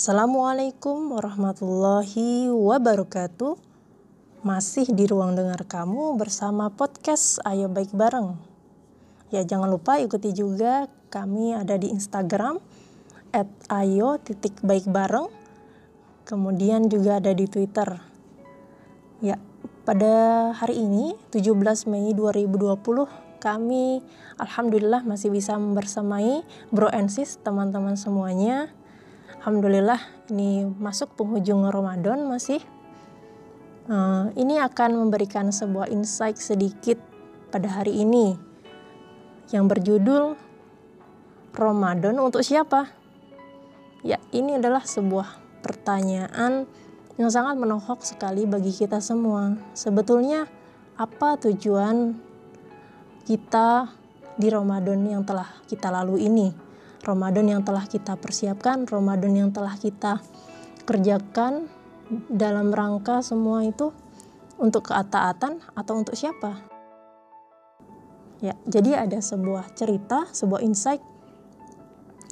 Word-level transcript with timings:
Assalamualaikum 0.00 1.12
warahmatullahi 1.12 2.48
wabarakatuh. 2.48 3.52
Masih 4.40 4.88
di 4.96 5.04
ruang 5.04 5.36
dengar 5.36 5.60
kamu 5.68 6.16
bersama 6.16 6.72
podcast 6.72 7.36
Ayo 7.44 7.68
Baik 7.68 7.92
Bareng. 7.92 8.40
Ya 9.28 9.44
jangan 9.44 9.68
lupa 9.68 10.00
ikuti 10.00 10.32
juga 10.32 10.88
kami 11.12 11.52
ada 11.52 11.76
di 11.76 11.92
Instagram 11.92 12.64
at 13.28 13.44
ayo. 13.68 14.16
Kemudian 16.24 16.88
juga 16.88 17.20
ada 17.20 17.36
di 17.36 17.44
Twitter. 17.44 18.00
Ya, 19.20 19.36
pada 19.84 20.48
hari 20.56 20.80
ini 20.80 21.12
17 21.28 21.52
Mei 21.92 22.16
2020 22.16 23.36
kami 23.36 24.00
alhamdulillah 24.40 25.04
masih 25.04 25.28
bisa 25.28 25.60
bersamai 25.60 26.40
bro 26.72 26.88
and 26.88 27.12
sis 27.12 27.36
teman-teman 27.44 28.00
semuanya 28.00 28.72
Alhamdulillah 29.40 30.28
ini 30.28 30.68
masuk 30.68 31.16
penghujung 31.16 31.64
Ramadan 31.64 32.28
masih. 32.28 32.60
Uh, 33.88 34.28
ini 34.36 34.60
akan 34.60 35.00
memberikan 35.00 35.48
sebuah 35.48 35.88
insight 35.88 36.36
sedikit 36.36 37.00
pada 37.48 37.80
hari 37.80 38.04
ini 38.04 38.36
yang 39.48 39.64
berjudul 39.64 40.36
Ramadan 41.56 42.20
untuk 42.20 42.44
siapa? 42.44 42.92
Ya, 44.04 44.20
ini 44.28 44.60
adalah 44.60 44.84
sebuah 44.84 45.40
pertanyaan 45.64 46.68
yang 47.16 47.32
sangat 47.32 47.56
menohok 47.56 48.04
sekali 48.04 48.44
bagi 48.44 48.76
kita 48.76 49.00
semua. 49.00 49.56
Sebetulnya 49.72 50.52
apa 51.00 51.40
tujuan 51.40 52.12
kita 53.24 53.88
di 54.36 54.52
Ramadan 54.52 55.00
yang 55.08 55.24
telah 55.24 55.48
kita 55.64 55.88
lalui 55.88 56.28
ini? 56.28 56.69
Ramadan 57.00 57.48
yang 57.48 57.62
telah 57.64 57.88
kita 57.88 58.20
persiapkan, 58.20 58.84
Ramadan 58.84 59.32
yang 59.32 59.50
telah 59.50 59.72
kita 59.80 60.20
kerjakan 60.84 61.72
dalam 62.28 62.68
rangka 62.74 63.24
semua 63.24 63.64
itu 63.64 63.94
untuk 64.60 64.92
keataatan 64.92 65.64
atau 65.72 65.94
untuk 65.96 66.12
siapa? 66.12 66.60
Ya, 68.44 68.56
jadi 68.68 69.04
ada 69.08 69.20
sebuah 69.20 69.72
cerita, 69.76 70.28
sebuah 70.32 70.60
insight. 70.64 71.00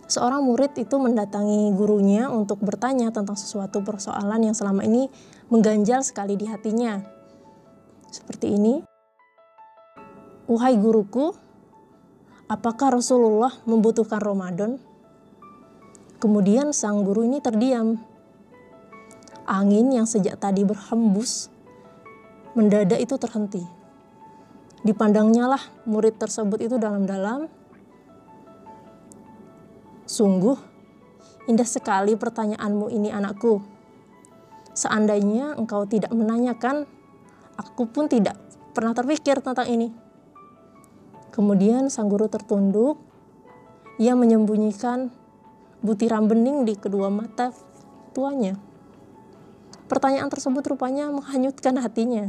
Seorang 0.08 0.40
murid 0.40 0.72
itu 0.80 0.96
mendatangi 0.96 1.72
gurunya 1.76 2.32
untuk 2.32 2.64
bertanya 2.64 3.12
tentang 3.12 3.36
sesuatu 3.36 3.84
persoalan 3.84 4.48
yang 4.48 4.56
selama 4.56 4.84
ini 4.88 5.12
mengganjal 5.52 6.00
sekali 6.00 6.36
di 6.36 6.48
hatinya. 6.48 7.00
Seperti 8.08 8.56
ini. 8.56 8.80
Wahai 10.48 10.80
guruku, 10.80 11.36
apakah 12.48 12.96
Rasulullah 12.98 13.52
membutuhkan 13.68 14.18
Ramadan? 14.18 14.80
Kemudian 16.18 16.74
sang 16.74 17.06
guru 17.06 17.22
ini 17.22 17.38
terdiam. 17.38 18.00
Angin 19.46 19.94
yang 19.94 20.04
sejak 20.04 20.40
tadi 20.40 20.66
berhembus 20.66 21.48
mendadak 22.58 22.98
itu 22.98 23.14
terhenti. 23.16 23.62
Dipandangnya 24.82 25.46
lah 25.46 25.62
murid 25.86 26.18
tersebut 26.18 26.58
itu 26.58 26.74
dalam-dalam. 26.74 27.46
Sungguh 30.08 30.58
indah 31.46 31.68
sekali 31.68 32.18
pertanyaanmu 32.18 32.90
ini 32.90 33.14
anakku. 33.14 33.62
Seandainya 34.74 35.54
engkau 35.58 35.86
tidak 35.86 36.10
menanyakan, 36.14 36.86
aku 37.58 37.86
pun 37.90 38.06
tidak 38.06 38.38
pernah 38.74 38.94
terpikir 38.94 39.42
tentang 39.42 39.66
ini. 39.66 40.07
Kemudian 41.34 41.92
sang 41.92 42.08
guru 42.08 42.26
tertunduk. 42.26 43.00
Ia 43.98 44.14
menyembunyikan 44.14 45.10
butiran 45.82 46.30
bening 46.30 46.62
di 46.62 46.78
kedua 46.78 47.10
mata 47.10 47.50
tuanya. 48.14 48.58
Pertanyaan 49.88 50.28
tersebut 50.28 50.62
rupanya 50.68 51.08
menghanyutkan 51.08 51.80
hatinya. 51.80 52.28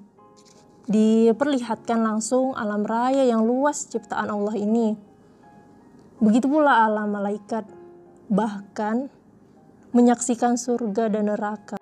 diperlihatkan 0.90 2.00
langsung 2.02 2.58
alam 2.58 2.84
raya 2.84 3.24
yang 3.24 3.46
luas 3.46 3.88
ciptaan 3.88 4.28
Allah 4.28 4.56
ini. 4.58 4.98
Begitu 6.18 6.50
pula 6.50 6.84
alam 6.84 7.14
malaikat, 7.14 7.70
bahkan 8.28 9.08
menyaksikan 9.94 10.58
surga 10.58 11.14
dan 11.14 11.30
neraka. 11.30 11.78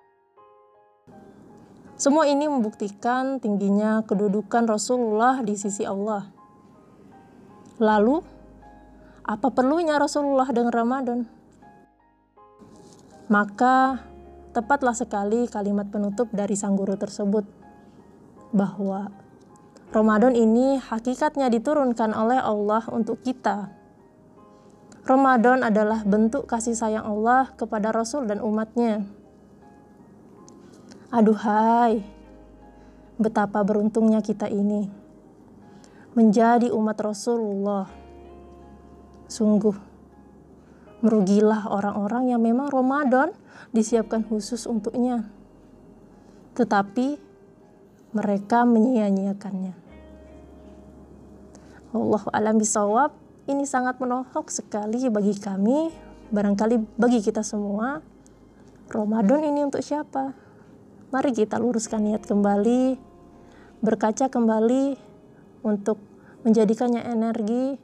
Semua 1.96 2.28
ini 2.28 2.44
membuktikan 2.44 3.40
tingginya 3.40 4.04
kedudukan 4.04 4.68
Rasulullah 4.68 5.40
di 5.40 5.56
sisi 5.56 5.88
Allah. 5.88 6.28
Lalu, 7.80 8.20
apa 9.24 9.48
perlunya 9.48 9.96
Rasulullah 9.96 10.46
dengan 10.52 10.72
Ramadan? 10.76 11.20
Maka 13.32 14.04
Tepatlah 14.56 14.96
sekali 14.96 15.44
kalimat 15.52 15.84
penutup 15.92 16.32
dari 16.32 16.56
sang 16.56 16.80
guru 16.80 16.96
tersebut 16.96 17.44
bahwa 18.56 19.12
Ramadan 19.92 20.32
ini 20.32 20.80
hakikatnya 20.80 21.52
diturunkan 21.52 22.16
oleh 22.16 22.40
Allah 22.40 22.80
untuk 22.88 23.20
kita. 23.20 23.68
Ramadan 25.04 25.60
adalah 25.60 26.08
bentuk 26.08 26.48
kasih 26.48 26.72
sayang 26.72 27.04
Allah 27.04 27.52
kepada 27.52 27.92
Rasul 27.92 28.24
dan 28.24 28.40
umatnya. 28.40 29.04
Aduhai, 31.12 32.00
betapa 33.20 33.60
beruntungnya 33.60 34.24
kita 34.24 34.48
ini 34.48 34.88
menjadi 36.16 36.72
umat 36.72 36.96
Rasulullah. 36.96 37.92
Sungguh, 39.28 39.76
merugilah 41.06 41.70
orang-orang 41.70 42.34
yang 42.34 42.42
memang 42.42 42.66
Ramadan 42.66 43.30
disiapkan 43.70 44.26
khusus 44.26 44.66
untuknya. 44.66 45.30
Tetapi 46.58 47.22
mereka 48.10 48.66
menyia-nyiakannya. 48.66 49.74
Wallahu 51.94 52.28
alam 52.34 52.58
bisawab. 52.58 53.14
Ini 53.46 53.62
sangat 53.62 54.02
menohok 54.02 54.50
sekali 54.50 55.06
bagi 55.06 55.38
kami, 55.38 55.94
barangkali 56.34 56.98
bagi 56.98 57.22
kita 57.22 57.46
semua. 57.46 58.02
Ramadan 58.90 59.46
ini 59.46 59.62
untuk 59.62 59.86
siapa? 59.86 60.34
Mari 61.14 61.30
kita 61.30 61.54
luruskan 61.62 62.02
niat 62.02 62.26
kembali, 62.26 62.98
berkaca 63.78 64.26
kembali 64.26 64.98
untuk 65.62 66.02
menjadikannya 66.42 67.06
energi 67.06 67.78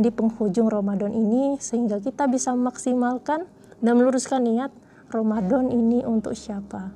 di 0.00 0.08
penghujung 0.08 0.72
Ramadan 0.72 1.12
ini 1.12 1.60
sehingga 1.60 2.00
kita 2.00 2.24
bisa 2.24 2.56
memaksimalkan 2.56 3.44
dan 3.84 3.92
meluruskan 4.00 4.48
niat 4.48 4.72
Ramadan 5.12 5.68
ini 5.68 6.00
untuk 6.00 6.32
siapa. 6.32 6.88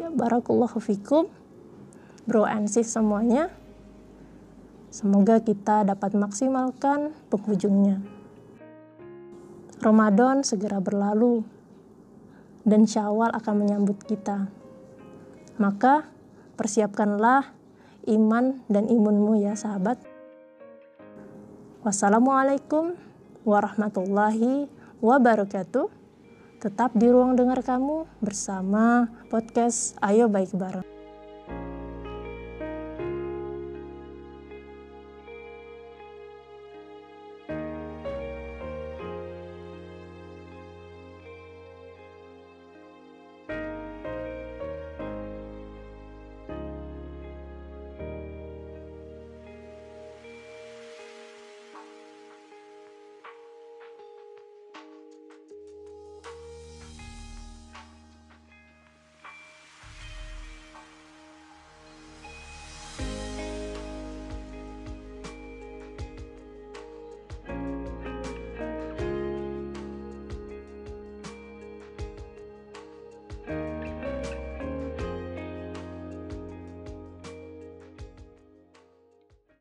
Ya 0.00 0.08
barakallahu 0.08 0.80
fikum. 0.80 1.28
Bro 2.24 2.48
and 2.48 2.72
sis 2.72 2.88
semuanya. 2.88 3.52
Semoga 4.88 5.44
kita 5.44 5.84
dapat 5.84 6.16
maksimalkan 6.16 7.12
penghujungnya. 7.28 8.00
Ramadan 9.84 10.40
segera 10.40 10.80
berlalu 10.80 11.44
dan 12.64 12.88
Syawal 12.88 13.32
akan 13.36 13.54
menyambut 13.64 14.00
kita. 14.08 14.48
Maka 15.60 16.08
persiapkanlah 16.56 17.52
iman 18.08 18.64
dan 18.72 18.88
imunmu 18.88 19.38
ya 19.38 19.52
sahabat. 19.52 20.00
Wassalamualaikum 21.88 23.00
warahmatullahi 23.48 24.68
wabarakatuh. 25.00 25.88
Tetap 26.60 26.92
di 26.92 27.08
ruang 27.08 27.32
dengar 27.32 27.64
kamu 27.64 28.04
bersama 28.20 29.08
podcast 29.32 29.96
Ayo 30.04 30.28
Baik 30.28 30.52
Bareng. 30.52 30.97